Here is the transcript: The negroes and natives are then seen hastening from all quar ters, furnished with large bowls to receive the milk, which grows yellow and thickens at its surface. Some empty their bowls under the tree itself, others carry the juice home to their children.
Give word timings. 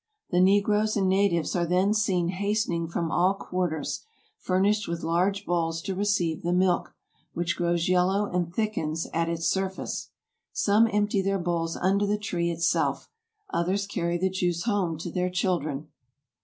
The 0.31 0.39
negroes 0.41 0.97
and 0.97 1.07
natives 1.07 1.55
are 1.55 1.67
then 1.67 1.93
seen 1.93 2.29
hastening 2.29 2.87
from 2.87 3.11
all 3.11 3.35
quar 3.35 3.69
ters, 3.69 4.03
furnished 4.39 4.87
with 4.87 5.03
large 5.03 5.45
bowls 5.45 5.79
to 5.83 5.93
receive 5.93 6.41
the 6.41 6.51
milk, 6.53 6.95
which 7.33 7.55
grows 7.55 7.87
yellow 7.87 8.25
and 8.25 8.51
thickens 8.51 9.05
at 9.13 9.29
its 9.29 9.45
surface. 9.45 10.09
Some 10.51 10.87
empty 10.91 11.21
their 11.21 11.37
bowls 11.37 11.77
under 11.77 12.07
the 12.07 12.17
tree 12.17 12.49
itself, 12.49 13.11
others 13.51 13.85
carry 13.85 14.17
the 14.17 14.31
juice 14.31 14.63
home 14.63 14.97
to 14.97 15.11
their 15.11 15.29
children. 15.29 15.87